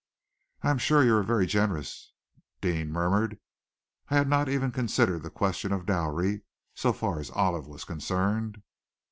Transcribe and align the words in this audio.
"I 0.63 0.71
am 0.71 0.79
sure 0.79 1.03
you 1.03 1.15
are 1.15 1.21
very 1.21 1.45
generous," 1.45 2.11
Deane 2.59 2.91
murmured. 2.91 3.37
"I 4.09 4.15
had 4.17 4.27
not 4.27 4.49
even 4.49 4.71
considered 4.71 5.21
the 5.21 5.29
question 5.29 5.71
of 5.71 5.85
dowry 5.85 6.41
so 6.73 6.91
far 6.91 7.19
as 7.19 7.29
Olive 7.29 7.67
was 7.67 7.83
concerned." 7.83 8.63